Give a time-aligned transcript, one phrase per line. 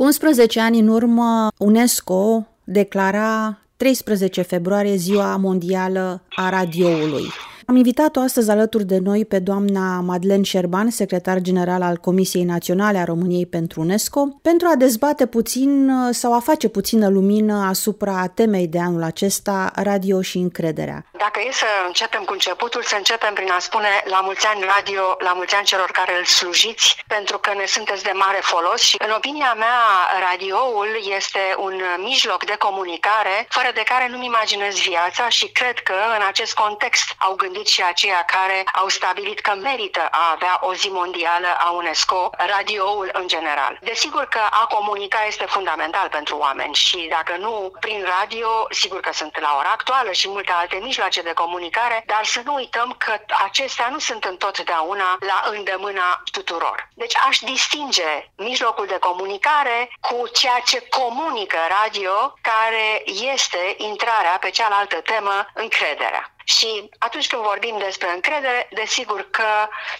[0.00, 7.24] Cu 11 ani în urmă, UNESCO declara 13 februarie Ziua Mondială a Radioului.
[7.70, 12.98] Am invitat-o astăzi alături de noi pe doamna Madeleine Șerban, secretar general al Comisiei Naționale
[12.98, 15.70] a României pentru UNESCO, pentru a dezbate puțin
[16.10, 21.04] sau a face puțină lumină asupra temei de anul acesta, radio și încrederea.
[21.24, 25.02] Dacă e să începem cu începutul, să începem prin a spune la mulți ani radio,
[25.28, 28.96] la mulți ani celor care îl slujiți, pentru că ne sunteți de mare folos și
[29.06, 29.80] în opinia mea
[30.28, 31.74] radioul este un
[32.08, 37.06] mijloc de comunicare fără de care nu-mi imaginez viața și cred că în acest context
[37.26, 41.48] au gândit gândit și aceia care au stabilit că merită a avea o zi mondială
[41.58, 43.78] a UNESCO, radioul în general.
[43.80, 49.12] Desigur că a comunica este fundamental pentru oameni și dacă nu prin radio, sigur că
[49.12, 53.12] sunt la ora actuală și multe alte mijloace de comunicare, dar să nu uităm că
[53.44, 56.88] acestea nu sunt întotdeauna la îndemâna tuturor.
[56.94, 63.02] Deci aș distinge mijlocul de comunicare cu ceea ce comunică radio, care
[63.34, 66.34] este intrarea pe cealaltă temă, încrederea.
[66.56, 69.50] Și atunci când vorbim despre încredere, desigur că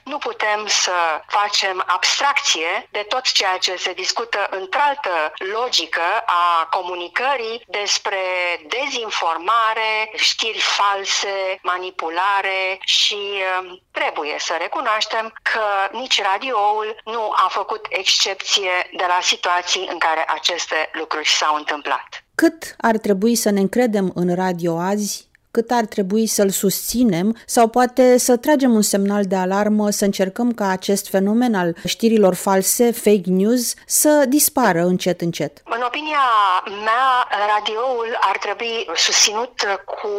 [0.04, 5.14] nu putem să facem abstracție de tot ceea ce se discută într-altă
[5.58, 8.22] logică a comunicării despre
[8.76, 13.20] dezinformare, știri false, manipulare și
[13.60, 19.98] um, trebuie să recunoaștem că nici radioul nu a făcut excepție de la situații în
[19.98, 22.24] care aceste lucruri s-au întâmplat.
[22.34, 27.68] Cât ar trebui să ne încredem în radio azi cât ar trebui să-l susținem sau
[27.68, 32.90] poate să tragem un semnal de alarmă, să încercăm ca acest fenomen al știrilor false,
[32.92, 35.62] fake news, să dispară încet, încet?
[35.64, 36.26] În opinia
[36.86, 37.08] mea,
[37.54, 40.10] radioul ar trebui susținut cu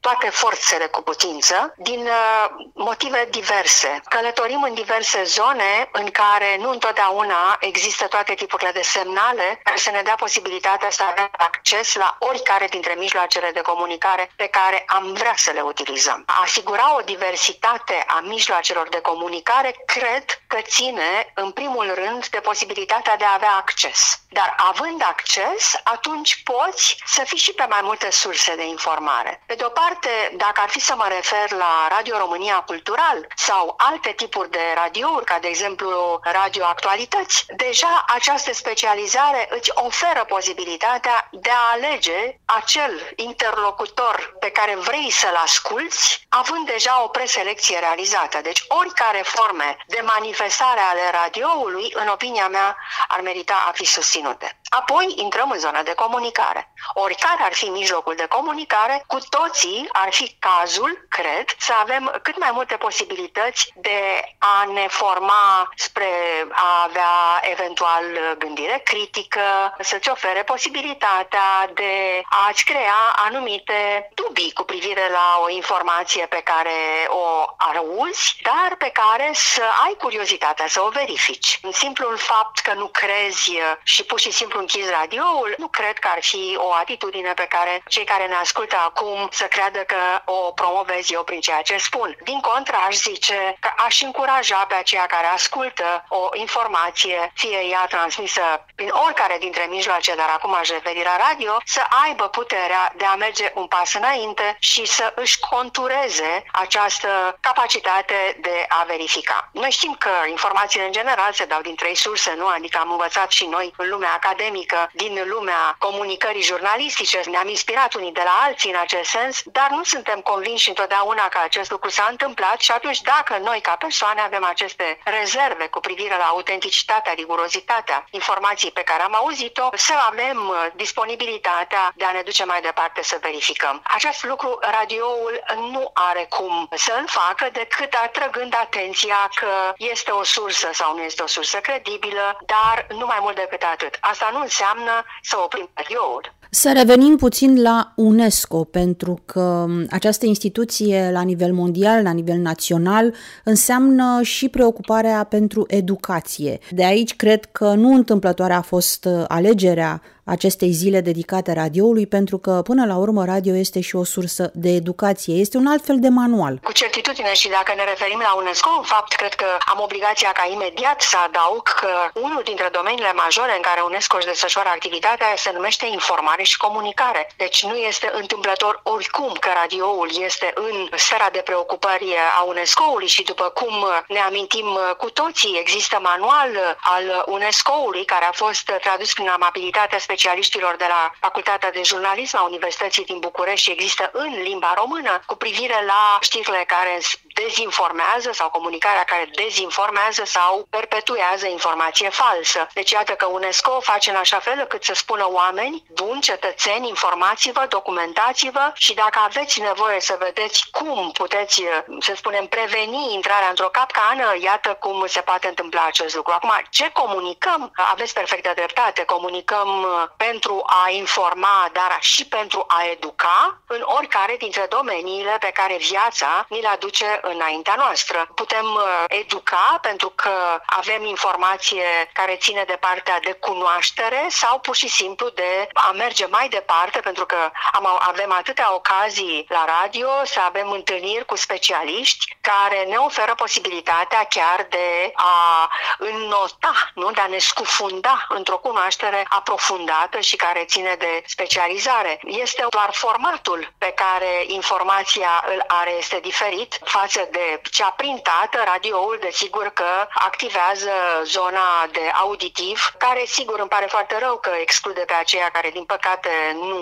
[0.00, 3.90] toate forțele cu putință, din uh, motive diverse.
[4.08, 9.90] Călătorim în diverse zone în care nu întotdeauna există toate tipurile de semnale care să
[9.90, 14.84] ne dea posibilitatea să avem acces la oricare dintre mijloacele de comunicare pe care care
[14.86, 16.22] am vrea să le utilizăm.
[16.26, 22.40] A asigura o diversitate a mijloacelor de comunicare cred că ține în primul rând de
[22.40, 24.20] posibilitatea de a avea acces.
[24.28, 29.42] Dar având acces, atunci poți să fii și pe mai multe surse de informare.
[29.46, 33.74] Pe de o parte, dacă ar fi să mă refer la Radio România Cultural sau
[33.76, 41.28] alte tipuri de radiouri, ca de exemplu Radio Actualități, deja această specializare îți oferă posibilitatea
[41.30, 48.40] de a alege acel interlocutor pe care vrei să-l asculți, având deja o preselecție realizată.
[48.42, 52.76] Deci oricare forme de manifestare ale radioului, în opinia mea,
[53.08, 54.58] ar merita a fi susținute.
[54.68, 56.72] Apoi intrăm în zona de comunicare.
[56.92, 62.38] Oricare ar fi mijlocul de comunicare, cu toții ar fi cazul, cred, să avem cât
[62.38, 66.08] mai multe posibilități de a ne forma spre
[66.50, 68.04] a avea eventual
[68.38, 76.26] gândire critică, să-ți ofere posibilitatea de a-ți crea anumite dubii cu privire la o informație
[76.26, 81.58] pe care o auzi, dar pe care să ai curiozitatea să o verifici.
[81.62, 86.08] În simplul fapt că nu crezi și pur și simplu închizi radioul, nu cred că
[86.10, 90.52] ar fi o atitudine pe care cei care ne ascultă acum să creadă că o
[90.52, 92.16] promovez eu prin ceea ce spun.
[92.22, 97.86] Din contră, aș zice că aș încuraja pe aceia care ascultă o informație, fie ea
[97.88, 98.42] transmisă
[98.74, 103.14] prin oricare dintre mijloace, dar acum aș referi la radio, să aibă puterea de a
[103.14, 109.48] merge un pas înainte și să își contureze această capacitate de a verifica.
[109.52, 112.46] Noi știm că informațiile în general se dau din trei surse, nu?
[112.46, 114.47] Adică am învățat și noi în lumea academică,
[114.92, 119.84] din lumea comunicării jurnalistice, ne-am inspirat unii de la alții în acest sens, dar nu
[119.84, 124.44] suntem convinși întotdeauna că acest lucru s-a întâmplat și atunci dacă noi ca persoane avem
[124.44, 131.92] aceste rezerve cu privire la autenticitatea, rigurozitatea informației pe care am auzit-o, să avem disponibilitatea
[131.94, 133.82] de a ne duce mai departe să verificăm.
[133.84, 140.22] Acest lucru radioul nu are cum să îl facă decât atrăgând atenția că este o
[140.22, 143.96] sursă sau nu este o sursă credibilă, dar nu mai mult decât atât.
[144.00, 146.36] Asta nu înseamnă să oprim radioul.
[146.50, 153.14] Să revenim puțin la UNESCO, pentru că această instituție la nivel mondial, la nivel național,
[153.44, 156.58] înseamnă și preocuparea pentru educație.
[156.70, 160.02] De aici cred că nu întâmplătoare a fost alegerea
[160.36, 164.70] acestei zile dedicate radioului, pentru că până la urmă radio este și o sursă de
[164.80, 166.54] educație, este un alt fel de manual.
[166.62, 170.44] Cu certitudine și dacă ne referim la UNESCO, în fapt, cred că am obligația ca
[170.56, 171.92] imediat să adaug că
[172.26, 177.22] unul dintre domeniile majore în care UNESCO își desfășoară activitatea se numește informare și comunicare.
[177.36, 182.08] Deci nu este întâmplător oricum că radioul este în sfera de preocupări
[182.38, 183.74] a UNESCO-ului și după cum
[184.08, 184.68] ne amintim
[185.02, 186.50] cu toții, există manual
[186.94, 187.04] al
[187.36, 193.04] UNESCO-ului care a fost tradus prin amabilitatea specialiștilor de la Facultatea de Jurnalism a Universității
[193.04, 196.98] din București și există în limba română cu privire la știrile care
[197.42, 202.68] dezinformează sau comunicarea care dezinformează sau perpetuează informație falsă.
[202.72, 207.66] Deci iată că UNESCO face în așa fel cât să spună oameni, buni cetățeni, informați-vă,
[207.68, 211.62] documentați-vă și dacă aveți nevoie să vedeți cum puteți,
[212.00, 216.32] să spunem, preveni intrarea într-o capcană, iată cum se poate întâmpla acest lucru.
[216.32, 217.72] Acum, ce comunicăm?
[217.92, 219.86] Aveți perfectă dreptate, comunicăm
[220.16, 226.46] pentru a informa, dar și pentru a educa în oricare dintre domeniile pe care viața
[226.48, 228.28] ni le aduce înaintea noastră.
[228.34, 234.76] Putem uh, educa pentru că avem informație care ține de partea de cunoaștere sau pur
[234.76, 240.08] și simplu de a merge mai departe pentru că am, avem atâtea ocazii la radio
[240.24, 247.10] să avem întâlniri cu specialiști care ne oferă posibilitatea chiar de a înnota, nu?
[247.10, 252.20] de a ne scufunda într-o cunoaștere aprofundată și care ține de specializare.
[252.24, 258.62] Este doar formatul pe care informația îl are este diferit față față de cea printată,
[258.64, 260.90] radioul desigur că activează
[261.24, 265.84] zona de auditiv, care sigur îmi pare foarte rău că exclude pe aceia care din
[265.84, 266.78] păcate nu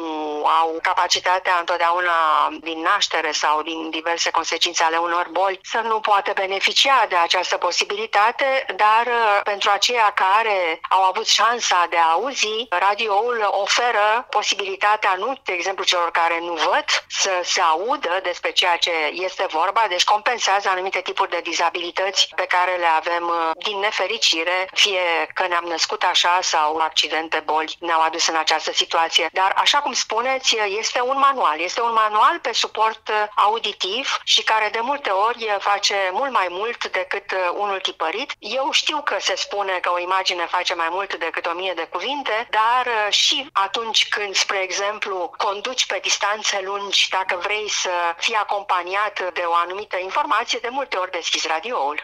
[0.61, 2.13] au capacitatea întotdeauna
[2.61, 7.57] din naștere sau din diverse consecințe ale unor boli să nu poată beneficia de această
[7.57, 15.15] posibilitate, dar uh, pentru aceia care au avut șansa de a auzi, radioul oferă posibilitatea
[15.19, 19.85] nu, de exemplu, celor care nu văd, să se audă despre ceea ce este vorba,
[19.89, 25.47] deci compensează anumite tipuri de dizabilități pe care le avem uh, din nefericire, fie că
[25.47, 29.29] ne-am născut așa sau accidente, boli ne-au adus în această situație.
[29.33, 31.59] Dar, așa cum spuneți, este un manual.
[31.61, 36.47] Este un manual pe suport uh, auditiv și care de multe ori face mult mai
[36.51, 38.33] mult decât uh, unul tipărit.
[38.39, 41.89] Eu știu că se spune că o imagine face mai mult decât o mie de
[41.91, 48.35] cuvinte, dar și atunci când, spre exemplu, conduci pe distanțe lungi, dacă vrei să fii
[48.35, 51.97] acompaniat de o anumită informație, de multe ori deschizi radioul.